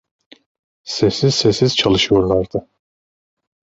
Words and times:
Sessiz 0.83 1.35
sessiz 1.35 1.75
çalışıyorlardı. 1.75 2.67